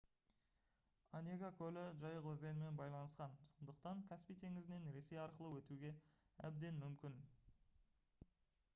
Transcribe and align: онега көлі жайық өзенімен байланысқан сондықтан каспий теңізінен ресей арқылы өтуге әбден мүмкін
онега 1.17 1.49
көлі 1.59 1.83
жайық 2.03 2.29
өзенімен 2.31 2.79
байланысқан 2.79 3.35
сондықтан 3.49 4.01
каспий 4.13 4.39
теңізінен 4.43 4.89
ресей 4.97 5.23
арқылы 5.27 5.63
өтуге 5.65 5.95
әбден 6.51 6.83
мүмкін 6.87 7.21